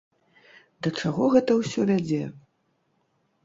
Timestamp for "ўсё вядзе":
1.61-2.21